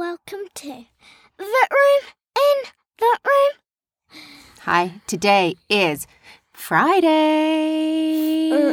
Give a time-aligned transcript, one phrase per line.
[0.00, 0.86] welcome to
[1.36, 2.02] the room
[2.34, 2.56] in
[2.98, 3.52] the room.
[4.60, 6.06] Hi, today is
[6.54, 7.20] Friday,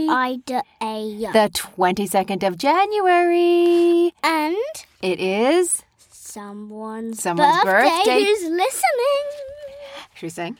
[0.07, 1.17] Ida uh, A.
[1.33, 4.13] the 22nd of January.
[4.23, 4.55] And
[5.01, 8.23] It is, someone's, Someone's birthday.
[8.23, 9.25] who's listening.
[10.13, 10.57] should we sing?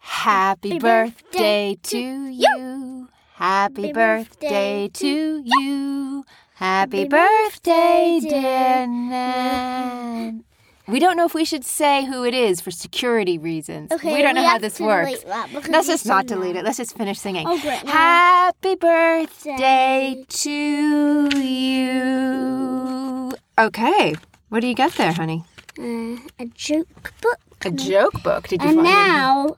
[0.00, 3.08] Happy Happy birthday birthday to to you.
[3.36, 6.24] Happy Happy birthday birthday to you.
[6.26, 10.44] Happy Happy birthday, dear Nan.
[10.86, 13.90] We don't know if we should say who it is for security reasons.
[13.90, 15.10] Okay, we don't know how this works.
[15.10, 16.64] delete that because Let's just not delete it.
[16.66, 17.46] Let's just finish singing.
[17.48, 17.82] Oh, great.
[17.82, 17.92] No.
[17.92, 23.32] Happy birthday to you.
[23.58, 24.14] Okay.
[24.50, 25.42] What do you got there, honey?
[25.78, 27.38] Uh, a joke book.
[27.64, 28.48] A joke book.
[28.48, 28.92] Did you And find it?
[28.92, 29.56] And now,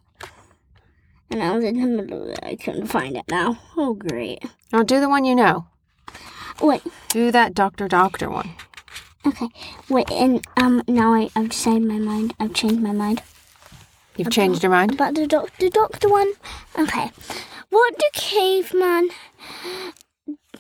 [1.33, 2.39] and I was in the middle of it.
[2.45, 3.59] I couldn't find it now.
[3.77, 4.39] Oh, great.
[4.73, 5.67] Oh, do the one you know.
[6.63, 6.83] Wait.
[7.09, 8.51] Do that Doctor Doctor one.
[9.27, 9.49] Okay.
[9.89, 10.11] Wait.
[10.11, 12.35] And um, now I, I've decided my mind.
[12.41, 13.23] I've changed my mind
[14.17, 14.93] You've changed your mind?
[14.95, 16.33] about the doctor doctor one.
[16.79, 17.11] Okay.
[17.71, 19.09] What do caveman?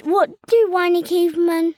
[0.04, 1.74] What do whiny caveman?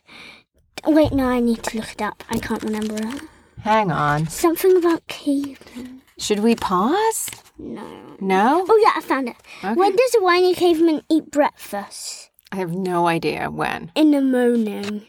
[0.86, 1.26] Wait, no.
[1.26, 2.22] I need to look it up.
[2.30, 3.22] I can't remember it.
[3.62, 4.28] Hang on.
[4.28, 6.02] Something about caveman.
[6.18, 7.28] Should we pause?
[7.58, 8.16] No.
[8.20, 8.64] No?
[8.68, 9.36] Oh yeah, I found it.
[9.64, 9.74] Okay.
[9.74, 12.23] When does a whiny caveman eat breakfast?
[12.52, 13.90] I have no idea when.
[13.94, 15.06] In the morning.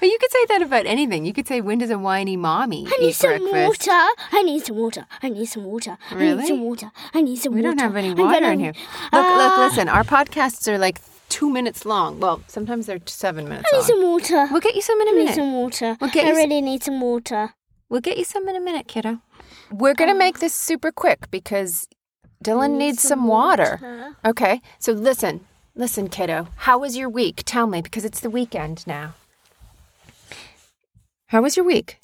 [0.00, 1.24] But you could say that about anything.
[1.26, 3.88] You could say, when does a whiny mommy I need eat some breakfast?
[3.88, 4.08] water.
[4.30, 5.06] I need some water.
[5.20, 5.98] I need some water.
[6.12, 6.36] I Really?
[6.42, 6.92] need some water.
[7.12, 7.70] I need some We water.
[7.74, 8.74] don't have any I'm water gonna- in here.
[9.12, 9.66] Look, look, Ah.
[9.68, 9.88] listen.
[9.88, 12.20] Our podcasts are like two minutes long.
[12.20, 13.88] Well, sometimes they're seven minutes I need long.
[13.88, 14.48] some water.
[14.52, 15.34] We'll get you some in a I need minute.
[15.34, 15.96] some water.
[16.00, 17.54] We'll get I you s- really need some water.
[17.88, 19.20] We'll get you some in a minute, kiddo.
[19.72, 21.88] We're going to make this super quick because
[22.42, 23.78] Dillon need needs some some water.
[23.82, 24.16] water.
[24.24, 25.40] Okay, so listen,
[25.74, 26.48] listen, kiddo.
[26.56, 27.42] How was your week?
[27.44, 29.14] Tell me because it's the weekend now.
[31.26, 31.98] How was your week?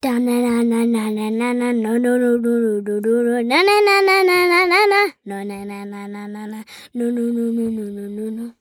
[0.00, 3.22] Da na na na na na na na no no no no no no no
[3.22, 6.46] no na na na na na na na na no na na na na na
[6.46, 6.64] na
[6.94, 8.52] no no no no no no no no.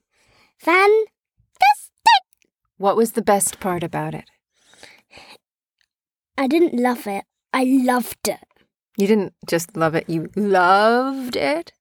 [0.60, 1.10] Fantastic.
[2.78, 4.26] What was the best part about it?
[6.38, 7.26] I didn't love it.
[7.54, 8.40] I loved it.
[8.98, 11.74] You didn't just love it, you loved it.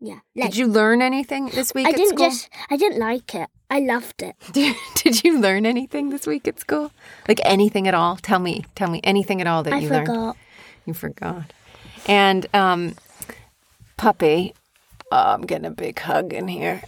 [0.00, 0.18] Yeah.
[0.34, 2.28] Like, Did you learn anything this week I at didn't school?
[2.28, 2.48] just.
[2.70, 3.48] I didn't like it.
[3.70, 4.34] I loved it.
[4.96, 6.90] Did you learn anything this week at school?
[7.28, 8.16] Like anything at all?
[8.16, 10.34] Tell me, tell me anything at all that I you learned.
[10.86, 11.52] You forgot.
[12.06, 12.96] And um,
[13.96, 14.54] puppy,
[15.12, 16.82] oh, I'm getting a big hug in here.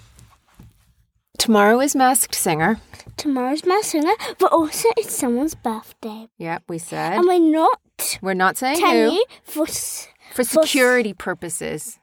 [1.45, 2.81] Tomorrow is Masked Singer.
[3.19, 7.13] Tomorrow's Masked singer, but also it's someone's birthday, Yep, we said.
[7.19, 9.67] and we're not We're not saying who you for.
[9.69, 11.99] s- for for security purposes,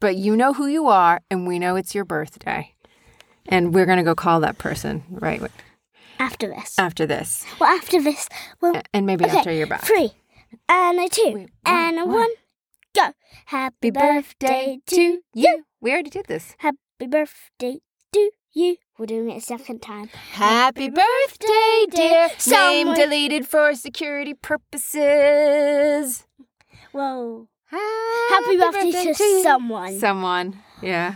[0.00, 2.74] but you know who you are, and we know it's your birthday.
[3.46, 5.42] And we're gonna go call that person right
[6.18, 6.78] After this.
[6.78, 8.30] after this, well, after this.
[8.62, 9.36] Well, and maybe okay.
[9.40, 9.82] after you're back.
[9.84, 10.12] Three,
[10.70, 12.30] and a two, Wait, and a one, one.
[12.94, 13.12] Go.
[13.44, 15.64] Happy Happy birthday to you.
[15.82, 16.54] We already did this.
[16.58, 17.80] Happy birthday
[18.14, 18.76] to you.
[18.98, 20.08] We're doing it a second time.
[20.32, 22.28] Happy birthday, dear.
[22.48, 26.24] Name deleted for security purposes.
[26.92, 27.48] Whoa.
[27.70, 27.78] Happy,
[28.30, 29.42] Happy, birthday, to, you.
[29.42, 29.98] someone.
[29.98, 30.58] Someone.
[30.82, 31.14] Yeah.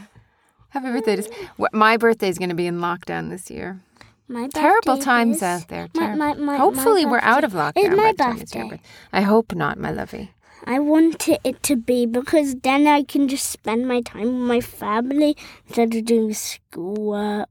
[0.71, 3.81] Happy birthday to My birthday is going to be in lockdown this year.
[4.29, 5.89] my Terrible times is- out there.
[5.95, 7.73] My, my, my, Hopefully, we're out of lockdown.
[7.77, 8.83] It's by my time it's your birthday.
[9.13, 10.31] I hope not, my lovey.
[10.67, 14.61] I want it to be because then I can just spend my time with my
[14.61, 15.37] family
[15.67, 17.49] instead of doing schoolwork.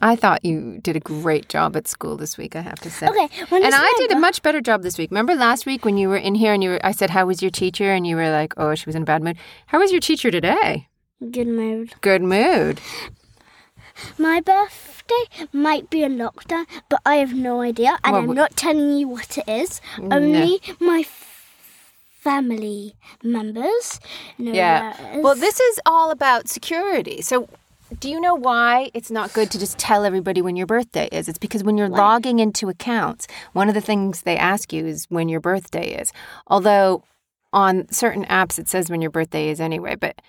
[0.00, 3.08] I thought you did a great job at school this week, I have to say.
[3.08, 5.10] Okay, And I did a much better job this week.
[5.10, 7.42] Remember last week when you were in here and you were, I said, How was
[7.42, 7.92] your teacher?
[7.92, 9.36] And you were like, Oh, she was in a bad mood.
[9.66, 10.88] How was your teacher today?
[11.32, 11.94] good mood.
[12.00, 12.80] Good mood.
[14.16, 18.54] My birthday might be a lockdown, but I have no idea, and Well, I'm not
[18.56, 19.80] telling you what it is.
[19.98, 20.16] No.
[20.16, 21.02] Only my
[22.28, 24.00] family members
[24.38, 25.16] know Yeah.
[25.16, 25.24] is.
[25.24, 27.22] Well, this is all about security.
[27.22, 27.48] So,
[28.00, 31.26] do you know why it's not good to just tell everybody when your birthday is?
[31.26, 31.98] It's because when you're Why?
[31.98, 36.12] logging into accounts, one of the things they ask you is when your birthday is.
[36.48, 37.02] Although
[37.54, 40.20] on certain apps it says when your birthday is anyway, but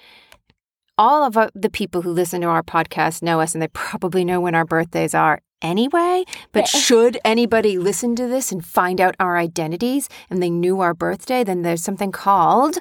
[0.98, 4.24] all of uh, the people who listen to our podcast know us and they probably
[4.24, 6.26] know when our birthdays are anyway.
[6.52, 10.94] But should anybody listen to this and find out our identities and they knew our
[10.94, 12.78] birthday, then there's something called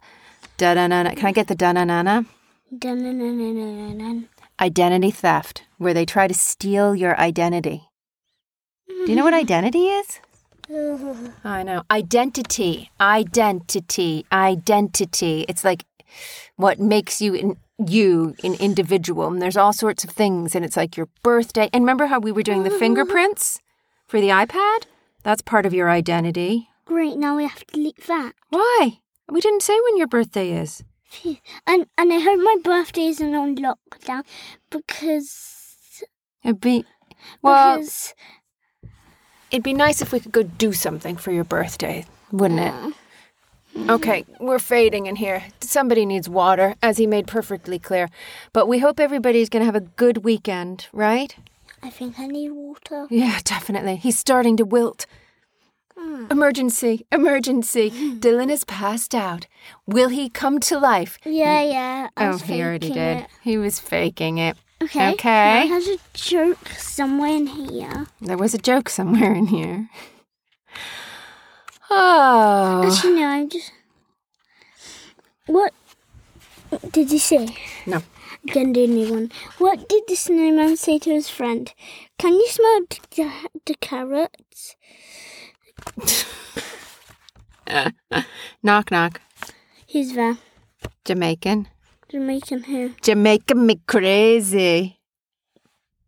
[0.57, 1.11] da da na.
[1.11, 2.23] Can I get the da na na na?
[4.61, 7.89] Identity theft, where they try to steal your identity.
[8.89, 10.21] Do you know what identity is?
[11.45, 11.83] I know.
[11.91, 15.47] Identity, identity, identity.
[15.49, 15.85] It's like
[16.57, 20.97] what makes you you, an individual, and there's all sorts of things, and it's like
[20.97, 21.69] your birthday.
[21.73, 23.61] And remember how we were doing the fingerprints
[24.07, 24.85] for the iPad?
[25.23, 26.69] That's part of your identity.
[26.85, 28.33] Great, now we have to leave that.
[28.51, 29.01] Why?
[29.31, 30.83] We didn't say when your birthday is.
[31.67, 34.25] And and I hope my birthday isn't on lockdown
[34.71, 36.03] because
[36.45, 36.85] It'd be
[37.43, 38.15] well, because
[39.51, 42.95] it'd be nice if we could go do something for your birthday, wouldn't it?
[43.89, 45.45] Okay, we're fading in here.
[45.61, 48.09] Somebody needs water, as he made perfectly clear.
[48.53, 51.35] But we hope everybody's going to have a good weekend, right?
[51.83, 53.07] I think I need water.
[53.09, 53.97] Yeah, definitely.
[53.97, 55.07] He's starting to wilt.
[55.97, 56.27] Hmm.
[56.31, 57.89] Emergency, emergency.
[57.89, 58.19] Hmm.
[58.19, 59.47] Dillon is passed out.
[59.87, 61.19] Will he come to life?
[61.25, 62.09] Yeah, yeah.
[62.17, 63.19] I Oh, he already did.
[63.19, 63.27] it.
[63.43, 64.57] He was faking it.
[64.83, 65.13] Okay.
[65.15, 65.65] Okay.
[65.69, 68.07] Now has a joke somewhere in here.
[68.21, 69.89] There was a joke somewhere in here.
[71.91, 72.85] Oh.
[72.87, 73.27] Actually, no.
[73.27, 73.73] I'm just.
[75.47, 75.73] What
[76.91, 77.49] did you say?
[77.87, 78.03] No.
[78.55, 79.33] I'm do a new one.
[79.59, 81.73] What did the snowman say to his friend?
[82.19, 83.31] Can you smell the,
[83.67, 84.77] the carrots?
[88.63, 89.21] Knock, knock.
[89.87, 90.39] He's there.
[91.05, 91.69] Jamaican.
[92.09, 92.95] Jamaican here.
[93.03, 94.99] Jamaican me crazy.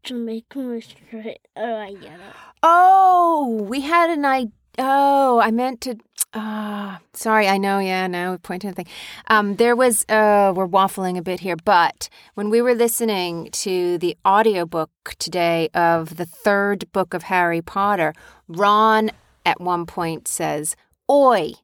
[0.03, 1.41] Jamaican was great.
[1.57, 2.35] Oh, I get it.
[2.63, 4.49] Oh, we had an I.
[4.79, 5.97] Oh, I meant to.
[6.33, 7.49] Ah, sorry.
[7.49, 7.81] I know.
[7.81, 8.39] Yeah, no.
[8.45, 8.87] Pointing at thing.
[9.27, 10.05] Um, there was.
[10.09, 15.71] Uh, we're waffling a bit here, but when we were listening to the audiobook today
[15.75, 18.15] of the third book of Harry Potter,
[18.47, 19.11] Ron
[19.45, 20.77] at one point says,
[21.11, 21.55] "Oi."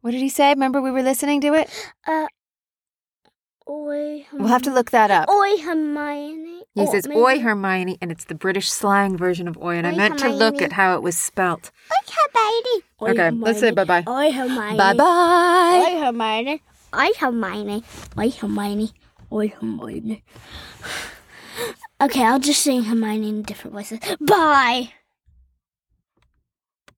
[0.00, 0.50] What did he say?
[0.50, 1.70] Remember we were listening to it?
[2.04, 2.26] Uh,
[3.68, 4.26] oi.
[4.32, 5.28] We'll have to look that up.
[5.28, 6.62] Oi, Hermione.
[6.74, 9.86] He Or says, maybe- Oi, Hermione, and it's the British slang version of oi, and
[9.86, 11.70] I Oi, meant to look at how it was spelt.
[11.92, 12.82] Oi, Hermione.
[13.02, 14.04] Oi, Okay, let's say bye-bye.
[14.08, 14.76] Oi, Hermione.
[14.76, 15.84] Bye bye.
[15.86, 16.62] Oi, Hermione.
[16.94, 17.84] Oi, Hermione.
[18.18, 18.90] Oi, Hermione.
[19.32, 20.22] Oi, Hermione.
[22.00, 24.00] Okay, I'll just sing Hermione in different voices.
[24.20, 24.92] Bye.